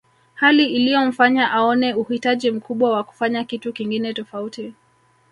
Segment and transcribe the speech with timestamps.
[0.33, 4.73] Hali iliyomfanya aone uhitaji mkubwa wa kufanya kitu kingine tofauti